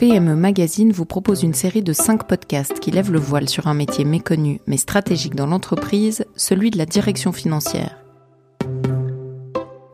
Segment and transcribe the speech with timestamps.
[0.00, 3.74] PME Magazine vous propose une série de 5 podcasts qui lèvent le voile sur un
[3.74, 7.98] métier méconnu mais stratégique dans l'entreprise, celui de la direction financière.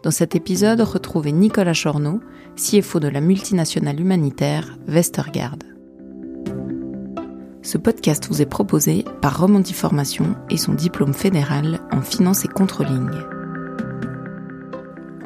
[0.05, 2.21] Dans cet épisode, retrouvez Nicolas Chorneau,
[2.55, 5.59] CFO de la multinationale humanitaire Westergaard.
[7.63, 12.49] Ce podcast vous est proposé par Romandie Formation et son diplôme fédéral en finance et
[12.49, 13.11] controlling.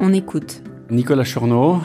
[0.01, 0.63] On écoute.
[0.89, 1.81] Nicolas Chorneau,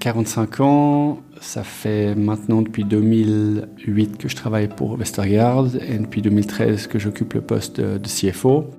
[0.00, 6.86] 45 ans, ça fait maintenant depuis 2008 que je travaille pour Westergaard et depuis 2013
[6.86, 8.70] que j'occupe le poste de CFO.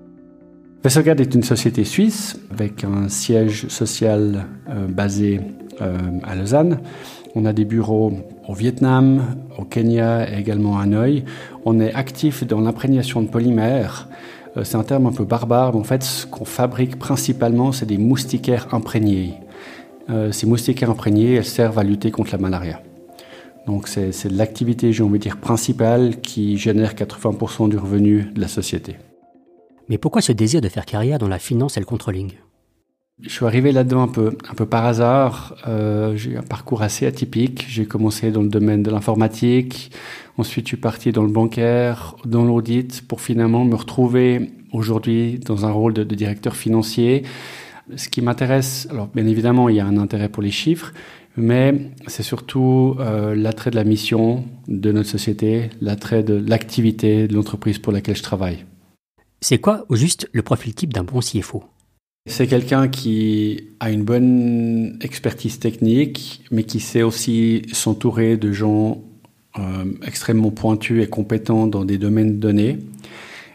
[0.83, 5.41] Westergaard est une société suisse avec un siège social euh, basé
[5.81, 6.79] euh, à Lausanne.
[7.35, 8.13] On a des bureaux
[8.47, 11.25] au Vietnam, au Kenya et également à Hanoï.
[11.65, 14.07] On est actif dans l'imprégnation de polymères.
[14.57, 17.85] Euh, c'est un terme un peu barbare, mais en fait, ce qu'on fabrique principalement, c'est
[17.85, 19.33] des moustiquaires imprégnés.
[20.09, 22.81] Euh, ces moustiquaires imprégnés, elles servent à lutter contre la malaria.
[23.67, 28.47] Donc c'est l'activité, j'ai envie de dire, principale qui génère 80% du revenu de la
[28.47, 28.95] société.
[29.89, 32.31] Mais pourquoi ce désir de faire carrière dans la finance et le controlling
[33.21, 35.53] je suis arrivé là-dedans un peu, un peu par hasard.
[35.67, 37.65] Euh, j'ai un parcours assez atypique.
[37.67, 39.91] J'ai commencé dans le domaine de l'informatique.
[40.37, 45.65] Ensuite, je suis parti dans le bancaire, dans l'audit, pour finalement me retrouver aujourd'hui dans
[45.65, 47.23] un rôle de, de directeur financier
[47.95, 50.93] ce qui m'intéresse, alors bien évidemment, il y a un intérêt pour les chiffres,
[51.37, 57.33] mais c'est surtout euh, l'attrait de la mission de notre société, l'attrait de l'activité de
[57.33, 58.65] l'entreprise pour laquelle je travaille.
[59.41, 61.63] C'est quoi, au juste, le profil type d'un bon CFO
[62.27, 69.01] C'est quelqu'un qui a une bonne expertise technique, mais qui sait aussi s'entourer de gens
[69.57, 72.79] euh, extrêmement pointus et compétents dans des domaines donnés.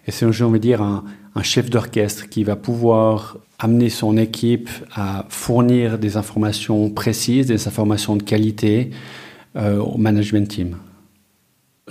[0.06, 0.26] Et c'est,
[0.58, 6.90] dire, un, un chef d'orchestre qui va pouvoir amener son équipe à fournir des informations
[6.90, 8.90] précises, des informations de qualité
[9.56, 10.76] euh, au management team.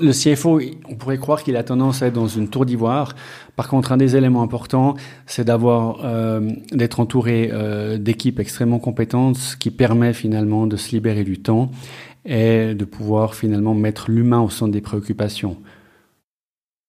[0.02, 3.14] Le CFO, on pourrait croire qu'il a tendance à être dans une tour d'ivoire.
[3.56, 4.96] Par contre, un des éléments importants,
[5.28, 10.92] c'est d'avoir, euh, d'être entouré euh, d'équipes extrêmement compétentes, ce qui permet finalement de se
[10.92, 11.70] libérer du temps
[12.26, 15.58] et de pouvoir finalement mettre l'humain au centre des préoccupations.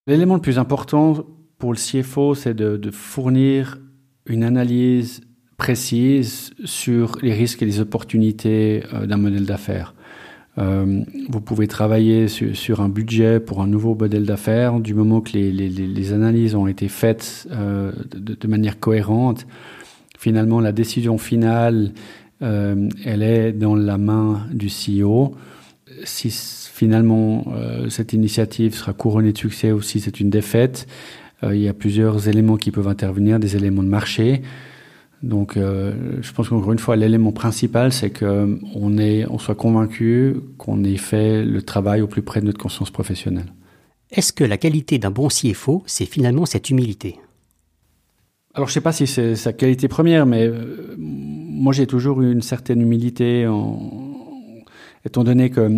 [0.07, 1.25] L'élément le plus important
[1.57, 3.79] pour le CFO, c'est de, fournir
[4.27, 5.23] une analyse
[5.57, 9.95] précise sur les risques et les opportunités euh, d'un modèle d'affaires.
[10.59, 15.39] Euh, vous pouvez travailler sur, un budget pour un nouveau modèle d'affaires du moment que
[15.39, 19.47] les, analyses ont été faites euh, de, manière cohérente.
[20.19, 21.93] Finalement, la décision finale,
[22.41, 25.35] elle est dans la main du CEO.
[26.05, 30.87] Si finalement euh, cette initiative sera couronnée de succès ou si c'est une défaite,
[31.43, 34.43] euh, il y a plusieurs éléments qui peuvent intervenir, des éléments de marché.
[35.23, 40.85] Donc, euh, je pense qu'encore une fois, l'élément principal, c'est qu'on on soit convaincu qu'on
[40.85, 43.47] ait fait le travail au plus près de notre conscience professionnelle.
[44.11, 47.17] Est-ce que la qualité d'un bon CFO, c'est finalement cette humilité
[48.53, 52.21] Alors, je ne sais pas si c'est sa qualité première, mais euh, moi, j'ai toujours
[52.21, 54.04] eu une certaine humilité, en,
[55.05, 55.71] étant donné que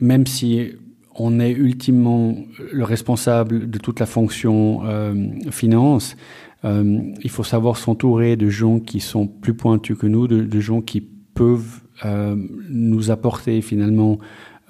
[0.00, 0.72] même si
[1.18, 2.34] on est ultimement
[2.72, 5.14] le responsable de toute la fonction euh,
[5.50, 6.16] finance.
[6.64, 10.80] Euh, il faut savoir s'entourer de gens qui sont plus pointus que nous, de, gens
[10.80, 12.36] qui peuvent euh,
[12.68, 14.18] nous apporter finalement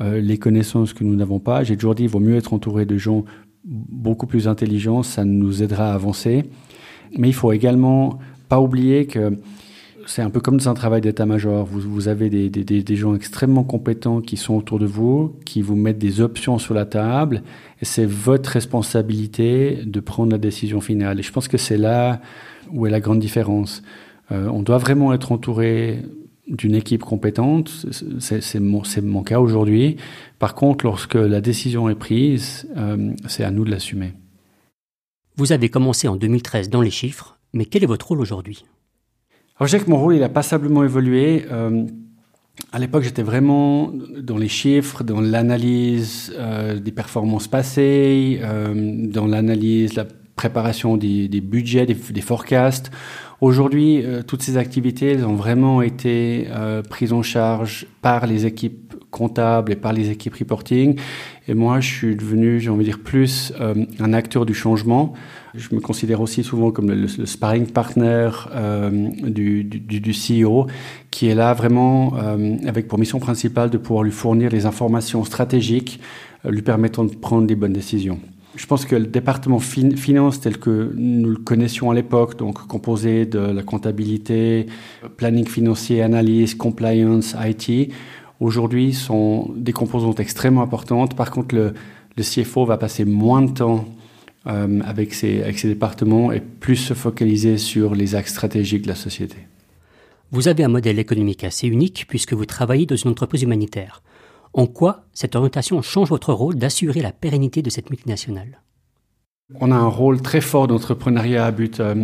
[0.00, 1.64] les connaissances que nous n'avons pas.
[1.64, 3.25] J'ai toujours dit, il vaut mieux être entouré de gens
[3.64, 6.44] beaucoup plus intelligents, ça nous aidera à avancer.
[7.19, 9.36] Mais il faut également pas oublier que
[10.08, 11.66] c'est un peu comme dans un travail d'état-major.
[11.66, 16.22] Vous, avez des, gens extrêmement compétents qui sont autour de vous, qui vous mettent des
[16.22, 17.42] options sur la table,
[17.82, 21.20] c'est votre responsabilité de prendre la décision finale.
[21.20, 22.22] Et je pense que c'est là
[22.72, 23.82] où est la grande différence.
[24.32, 26.02] Euh, on doit vraiment être entouré
[26.46, 27.70] d'une équipe compétente.
[28.19, 29.96] C'est mon, mon, cas aujourd'hui.
[30.38, 34.14] Par contre, lorsque la décision est prise, euh, c'est à nous de l'assumer.
[35.36, 38.64] Vous avez commencé en 2013 dans les chiffres, mais quel est votre rôle aujourd'hui?
[39.58, 41.44] Alors, je sais que mon rôle, il a passablement évolué.
[41.50, 41.84] Euh,
[42.72, 43.90] à l'époque, j'étais vraiment
[44.20, 48.72] dans les chiffres, dans l'analyse euh, des performances passées, euh,
[49.08, 50.06] dans l'analyse, la
[50.37, 52.93] préparation des, budgets, des, des, forecasts.
[53.40, 56.46] Aujourd'hui, toutes ces activités elles ont vraiment été
[56.88, 60.99] prises en charge par les équipes comptables et par les équipes reporting.
[61.49, 65.14] Et moi, je suis devenu, j'ai envie de dire, plus euh, un acteur du changement.
[65.55, 70.66] Je me considère aussi souvent comme le, sparring partner euh, du, du, CEO,
[71.10, 75.25] qui est là vraiment euh, avec pour mission principale de pouvoir lui fournir les informations
[75.25, 76.00] stratégiques
[76.44, 78.20] lui permettant de prendre des bonnes décisions.
[78.58, 82.66] Je pense que le département fin finance tel que nous le connaissions à l'époque, donc
[82.66, 84.66] composé de la comptabilité,
[85.16, 87.93] planning financier, analyse, compliance, IT,
[88.40, 91.17] aujourd'hui sont des composantes extrêmement importantes.
[91.17, 91.75] Par contre, le,
[92.20, 93.85] CFO va passer moins de temps
[94.49, 99.37] euh, avec ses départements et plus se focaliser sur les axes stratégiques de la société.
[100.32, 104.02] Vous avez un modèle économique assez unique puisque vous travaillez dans une entreprise humanitaire.
[104.52, 108.61] En quoi cette orientation change votre rôle d'assurer la pérennité de cette multinationale?
[109.55, 111.95] On a un rôle très fort d'entrepreneuriat à but, euh,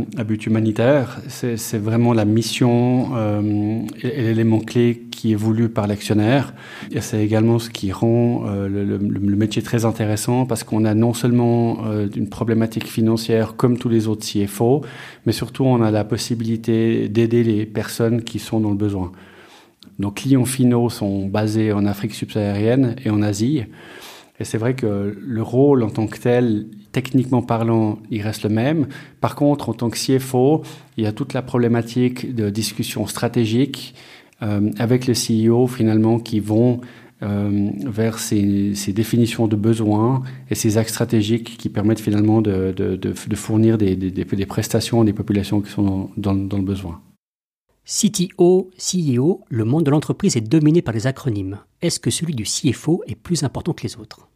[0.47, 1.21] humanitaire.
[1.29, 6.55] C'est vraiment la mission euh, et, l'élément clé qui est voulu par l'actionnaire.
[6.91, 11.13] Et c'est également ce qui rend euh, le, métier très intéressant parce qu'on a non
[11.13, 11.85] seulement
[12.17, 14.83] une problématique financière comme tous les autres CFO,
[15.27, 19.13] mais surtout on a la possibilité d'aider les personnes qui sont dans le besoin.
[19.99, 23.65] Nos clients finaux sont basés en Afrique subsaharienne et en Asie.
[24.41, 28.49] Et c'est vrai que le rôle en tant que tel, techniquement parlant, il reste le
[28.49, 28.89] même.
[29.21, 30.63] Par contre, en tant que CFO,
[30.97, 33.95] il y a toute la problématique de discussion stratégique
[34.43, 36.81] euh, avec le CEO finalement qui vont
[37.23, 42.75] euh, vers ces, ces, définitions de besoins et ces axes stratégiques qui permettent finalement de,
[42.77, 46.57] de, de, de fournir des, des, des, prestations à des populations qui sont dans, dans
[46.57, 47.01] le besoin.
[47.87, 51.59] CTO, CEO, le monde de l'entreprise est dominé par les acronymes.
[51.83, 54.27] Est-ce que celui du CFO est plus important que les autres?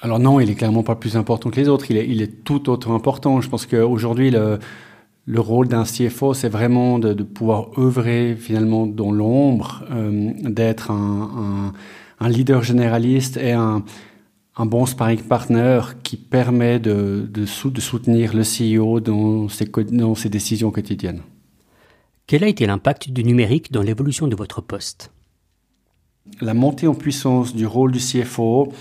[0.00, 1.90] Alors non, il est clairement pas plus important que les autres.
[1.90, 3.40] Il est, tout autre important.
[3.42, 4.58] Je pense qu'aujourd'hui, le,
[5.26, 11.72] le rôle d'un CFO, c'est vraiment de, pouvoir œuvrer finalement dans l'ombre, euh, d'être un,
[12.28, 13.82] leader généraliste et un,
[14.58, 21.20] bon sparring partner qui permet de, soutenir le CEO dans ses décisions quotidiennes.
[22.28, 25.12] Quel a été l'impact du numérique dans l'évolution de votre poste?
[26.40, 28.72] La montée en puissance du rôle du CFO,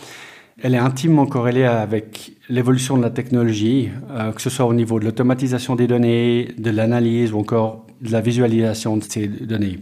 [0.63, 4.99] elle est intimement corrélée avec l'évolution de la technologie, euh, que ce soit au niveau
[4.99, 9.77] de l'automatisation des données, de l'analyse ou encore de la visualisation de ces données.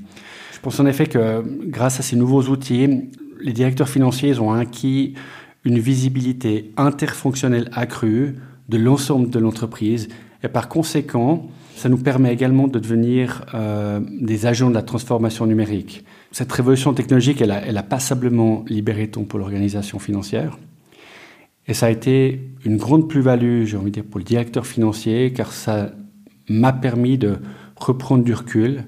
[0.53, 3.09] Je pense en effet que grâce à ces nouveaux outils,
[3.39, 5.13] les directeurs financiers ont acquis
[5.63, 8.35] une visibilité interfonctionnelle accrue
[8.67, 10.09] de l'ensemble de l'entreprise
[10.43, 15.45] et par conséquent, ça nous permet également de devenir euh, des agents de la transformation
[15.45, 16.03] numérique.
[16.31, 20.57] Cette révolution technologique, elle a, passablement libéré ton pour l'organisation financière.
[21.67, 25.31] Et ça a été une grande plus-value, j'ai envie de dire, pour le directeur financier,
[25.33, 25.91] car ça
[26.49, 27.37] m'a permis de
[27.75, 28.85] reprendre du recul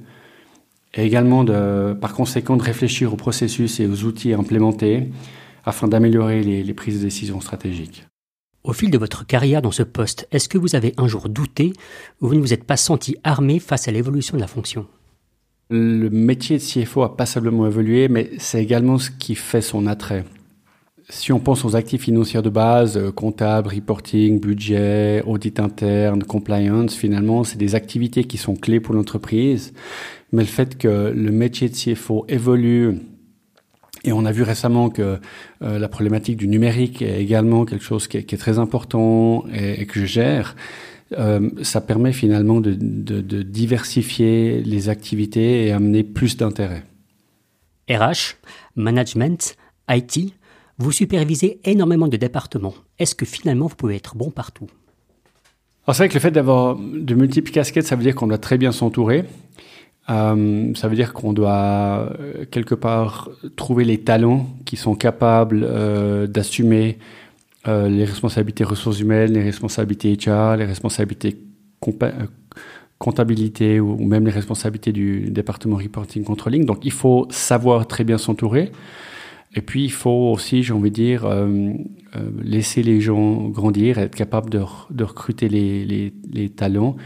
[0.94, 5.10] et également, de, par conséquent, de réfléchir aux processus et aux outils à implémenter
[5.66, 8.06] afin d'améliorer les, les prises de décision stratégiques.
[8.66, 11.74] Au fil de votre carrière dans ce poste, est-ce que vous avez un jour douté
[12.20, 14.88] ou vous ne vous êtes pas senti armé face à l'évolution de la fonction?
[15.70, 20.26] Le métier de CFO a passablement évolué, mais c'est également ce qui fait son attrait.
[21.10, 26.96] Si on pense aux actifs financiers de base, euh, comptable, reporting, budget, audit interne, compliance,
[26.96, 29.74] finalement, c'est des activités qui sont clés pour l'entreprise.
[30.32, 32.98] Mais le fait que le métier de CFO évolue
[34.06, 35.20] et on a vu récemment que
[35.62, 39.46] euh, la problématique du numérique est également quelque chose qui est, qui est très important
[39.54, 40.56] et, et, que je gère.
[41.14, 46.84] Euh, ça permet finalement de, de, de, diversifier les activités et amener plus d'intérêt.
[47.90, 48.38] RH,
[48.76, 49.56] management,
[49.90, 50.34] IT,
[50.78, 52.74] vous supervisez énormément de départements.
[52.98, 54.68] Est-ce que finalement vous pouvez être bon partout?
[55.88, 58.58] C'est vrai que le fait d'avoir de multiples casquettes, ça veut dire qu'on doit très
[58.58, 59.26] bien s'entourer.
[60.10, 65.66] Euh, ça veut dire qu'on doit euh, quelque part trouver les talents qui sont capables
[65.68, 67.00] euh, d'assumer
[67.68, 71.36] les responsabilités ressources humaines, les responsabilités HR, les responsabilités
[73.00, 76.66] comptabilité ou, même les responsabilités du département reporting controlling.
[76.66, 78.72] Donc il faut savoir très bien s'entourer.
[79.56, 81.28] Et puis il faut aussi, j'ai envie de dire,
[82.40, 84.60] laisser les gens grandir, être capable de,
[85.04, 86.98] recruter les talents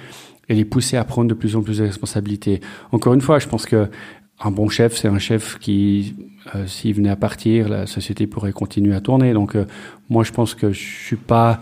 [0.50, 2.60] et les pousser à prendre de plus en plus de responsabilités.
[2.92, 3.88] Encore une fois, je pense que
[4.42, 6.16] un bon chef, c'est un chef qui,
[6.56, 9.34] euh, s'il venait à partir, la société pourrait continuer à tourner.
[9.34, 9.66] Donc, euh,
[10.10, 11.62] moi, je pense que je suis pas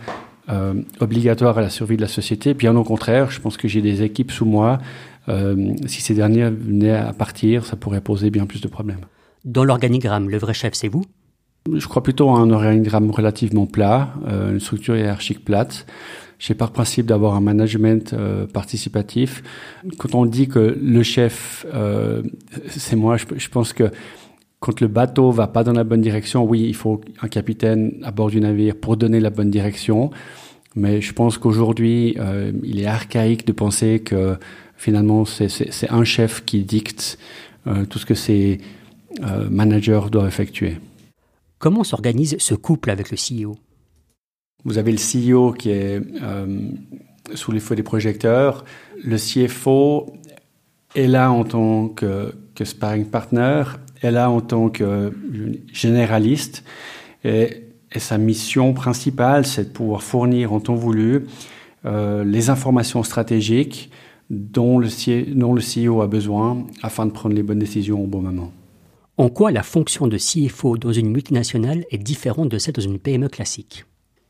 [0.50, 2.54] euh, obligatoire à la survie de la société.
[2.54, 4.80] Bien au contraire, je pense que j'ai des équipes sous moi.
[5.88, 9.02] Si ces derniers venaient à partir, ça pourrait poser bien plus de problèmes.
[9.44, 11.04] Dans l'organigramme, le vrai chef, c'est vous?
[11.70, 15.86] Je crois plutôt à un organigramme relativement plat, une structure hiérarchique plate
[16.40, 19.44] j'ai par principe d'avoir un management euh, participatif.
[19.98, 22.22] Quand on dit que le chef, euh,
[22.68, 23.92] c'est moi, je, pense que
[24.60, 28.12] quand le bateau va pas dans la bonne direction, oui, il faut un capitaine à
[28.12, 30.12] bord du navire pour donner la bonne direction.
[30.76, 34.38] Mais je pense qu'aujourd'hui, euh, il est archaïque de penser que
[34.76, 37.18] finalement, c'est un chef qui dicte
[37.90, 38.60] tout ce que ses
[39.50, 40.78] managers doivent effectuer.
[41.58, 43.58] Comment s'organise ce couple avec le CEO
[44.68, 46.60] vous avez le CEO qui est euh,
[47.34, 48.66] sous les feux des projecteurs.
[49.02, 50.14] Le CFO
[50.94, 53.64] est là en tant que, que sparring partner
[54.02, 55.14] est là en tant que
[55.72, 56.64] généraliste
[57.24, 57.64] et,
[57.96, 61.26] sa mission principale, c'est de pouvoir fournir en temps voulu
[61.86, 63.90] euh, les informations stratégiques
[64.30, 64.90] dont le,
[65.34, 68.52] dont le CEO a besoin afin de prendre les bonnes décisions au bon moment.
[69.18, 73.00] En quoi la fonction de CFO dans une multinationale est différente de celle dans une
[73.00, 73.86] PME classique?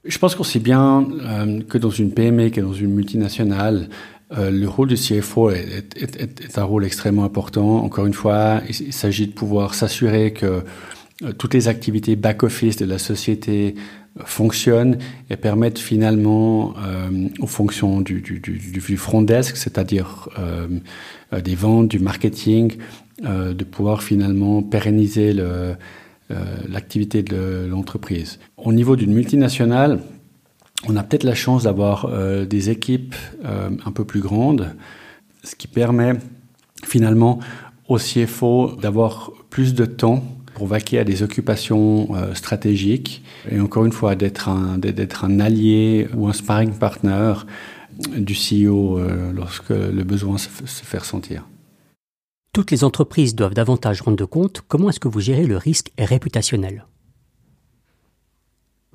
[0.05, 3.89] Je pense qu'on sait bien euh, que dans une PME que dans une multinationale,
[4.37, 7.83] euh, le rôle du CFO est, un rôle extrêmement important.
[7.83, 10.63] Encore une fois, il, s'agit de pouvoir s'assurer que
[11.23, 13.75] euh, toutes les activités back-office de la société
[14.25, 14.97] fonctionnent
[15.29, 16.73] et permettent finalement
[17.39, 20.27] aux fonctions du, front desk, c'est-à-dire
[21.31, 22.77] des ventes, du marketing,
[23.21, 25.73] de pouvoir finalement pérenniser euh,
[26.67, 28.39] l'activité de l'entreprise.
[28.57, 30.01] Au niveau d'une multinationale,
[30.87, 34.75] on a peut-être la chance d'avoir euh, des équipes un peu plus grandes,
[35.43, 36.13] ce qui permet
[36.83, 37.39] finalement
[37.87, 43.91] au CFO d'avoir plus de temps pour vaquer à des occupations stratégiques et encore une
[43.91, 47.33] fois d'être un, allié ou un sparring partner
[48.15, 48.99] du CEO
[49.33, 51.45] lorsque le besoin se, se fait ressentir.
[52.57, 54.63] Toutes les entreprises doivent davantage rendre compte.
[54.67, 56.87] Comment est-ce que vous gérez le risque réputationnel?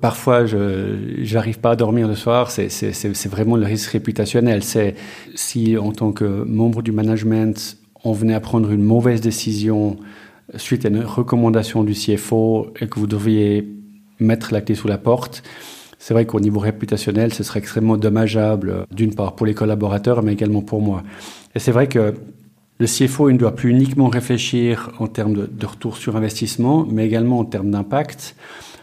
[0.01, 2.51] Parfois, je n'arrive pas à dormir le soir.
[2.51, 4.63] C'est vraiment le risque réputationnel.
[4.63, 4.95] C'est
[5.35, 9.95] si, en tant que membre du management, on venait à prendre une mauvaise décision
[10.57, 13.65] suite à une recommandation du CFO et que vous devriez
[14.19, 15.41] mettre la clé sous la porte,
[15.99, 20.33] c'est vrai qu'au niveau réputationnel, ce serait extrêmement dommageable, d'une part pour les collaborateurs, mais
[20.33, 21.01] également pour moi.
[21.55, 22.13] Et c'est vrai que
[22.79, 27.39] le CFO ne doit plus uniquement réfléchir en termes de, retour sur investissement, mais également
[27.39, 28.35] en termes d'impact.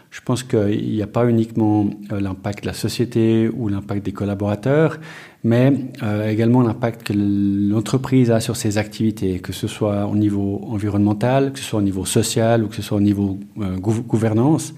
[0.09, 4.11] Je pense qu'il n'y a pas uniquement euh, l'impact de la société ou l'impact des
[4.11, 4.99] collaborateurs,
[5.43, 10.61] mais euh, également l'impact que l'entreprise a sur ses activités, que ce soit au niveau
[10.67, 14.73] environnemental, que ce soit au niveau social ou que ce soit au niveau euh, gouvernance.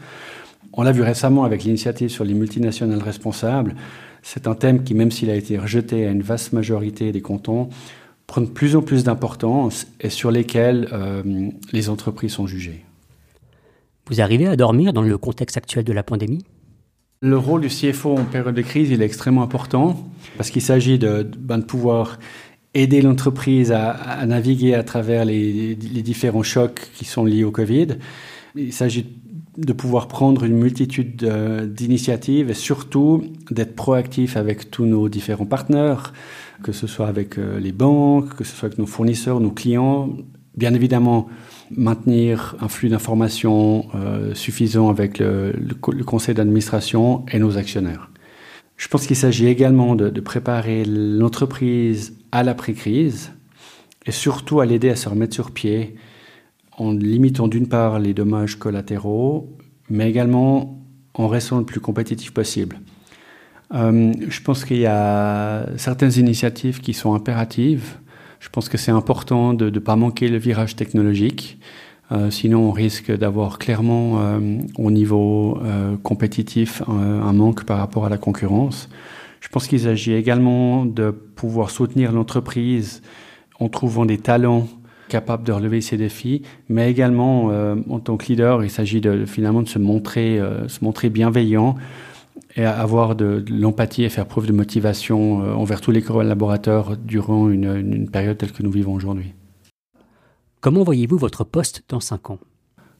[0.73, 3.75] On l'a vu récemment avec l'initiative sur les multinationales responsables.
[4.21, 7.69] C'est un thème qui, même s'il a été rejeté à une vaste majorité des cantons,
[8.33, 11.21] prennent de plus en plus d'importance et sur lesquels euh,
[11.71, 12.83] les entreprises sont jugées.
[14.09, 16.43] Vous arrivez à dormir dans le contexte actuel de la pandémie?
[17.21, 20.97] Le rôle du CFO en période de crise il est extrêmement important parce qu'il s'agit
[20.97, 22.17] de, ben, de, pouvoir
[22.73, 27.51] aider l'entreprise à, à, naviguer à travers les, les, différents chocs qui sont liés au
[27.51, 27.99] Covid.
[28.55, 29.05] Il s'agit
[29.57, 31.23] de pouvoir prendre une multitude
[31.67, 36.13] d'initiatives et surtout d'être proactif avec tous nos différents partenaires,
[36.63, 40.09] que ce soit avec euh, les banques, que ce soit avec nos fournisseurs, nos clients.
[40.57, 41.27] Bien évidemment,
[41.71, 45.53] maintenir un flux d'informations euh, suffisant avec le,
[46.05, 48.09] conseil d'administration et nos actionnaires.
[48.77, 53.31] Je pense qu'il s'agit également de, de préparer l'entreprise à l'après-crise
[54.05, 55.95] et surtout à l'aider à se remettre sur pied
[56.77, 59.55] en limitant d'une part les dommages collatéraux,
[59.89, 62.79] mais également en restant le plus compétitif possible.
[63.73, 67.95] Euh, je pense qu'il y a certaines initiatives qui sont impératives.
[68.39, 71.57] Je pense que c'est important de ne pas manquer le virage technologique.
[72.11, 75.59] Euh, sinon, on risque d'avoir clairement euh, au niveau
[76.03, 78.89] compétitif un, manque par rapport à la concurrence.
[79.39, 83.01] Je pense qu'il s'agit également de pouvoir soutenir l'entreprise
[83.59, 84.67] en trouvant des talents
[85.09, 87.51] capables de relever ces défis, mais également
[87.89, 91.75] en tant que leader, il s'agit de, finalement de se montrer, se montrer bienveillant
[92.55, 96.97] et avoir de, de l'empathie et faire preuve de motivation euh, envers tous les collaborateurs
[96.97, 99.33] durant une, une période telle que nous vivons aujourd'hui.
[100.61, 102.39] Comment voyez-vous votre poste dans cinq ans?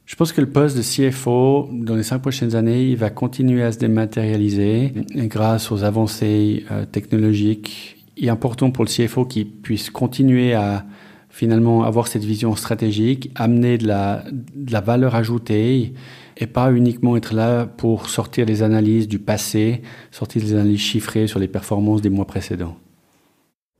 [0.06, 3.64] Je pense que le poste de CFO, dans les cinq prochaines années, il va continuer
[3.64, 8.06] à se dématérialiser grâce aux avancées euh, technologiques.
[8.18, 10.86] Il est important pour le CFO qu'il puisse continuer à
[11.30, 15.94] finalement avoir cette vision stratégique, amener de la, de la valeur ajoutée
[16.38, 21.28] et pas uniquement être là pour sortir les analyses du passé, sortir des analyses chiffrées
[21.28, 22.76] sur les performances des mois précédents.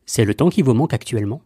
[0.06, 1.42] C'est le temps qui vous manque actuellement?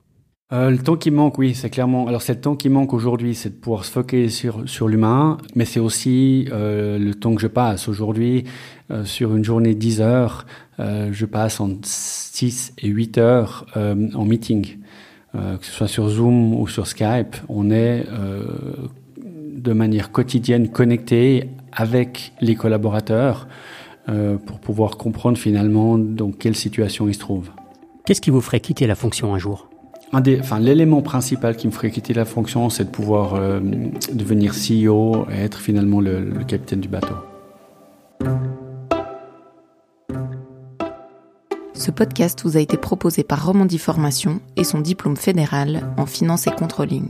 [0.53, 2.07] Euh, le temps qui manque, oui, c'est clairement.
[2.07, 5.37] Alors, c'est le temps qui manque aujourd'hui, c'est de pouvoir se focaliser sur, sur l'humain,
[5.55, 7.89] mais c'est aussi euh, le temps que je passe.
[7.89, 8.45] Aujourd'hui,
[8.89, 10.45] euh, sur une journée de 10 heures,
[10.79, 14.77] je passe en 6 et 8 heures en meeting.
[15.33, 18.05] Que ce soit sur Zoom ou sur Skype, on est
[19.67, 23.47] de manière quotidienne connecté avec les collaborateurs
[24.07, 27.51] euh, pour pouvoir comprendre finalement dans quelle situation ils se trouvent.
[28.05, 29.69] Qu'est-ce qui vous ferait quitter la fonction un jour?
[30.13, 33.59] Un des, enfin, l'élément principal qui me ferait quitter la fonction, c'est de pouvoir euh,
[34.13, 37.15] devenir CEO et être finalement le, le capitaine du bateau.
[41.73, 46.47] Ce podcast vous a été proposé par Romandie Formation et son diplôme fédéral en finance
[46.47, 47.09] et controlling.